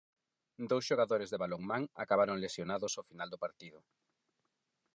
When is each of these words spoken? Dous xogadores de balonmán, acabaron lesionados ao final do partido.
Dous 0.69 0.83
xogadores 0.89 1.29
de 1.31 1.41
balonmán, 1.43 1.83
acabaron 2.03 2.41
lesionados 2.45 2.93
ao 2.95 3.07
final 3.09 3.29
do 3.31 3.41
partido. 3.45 3.79